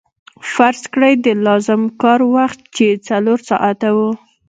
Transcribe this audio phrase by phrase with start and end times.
[0.53, 4.11] فرض کړئ د لازم کار وخت چې څلور ساعته وو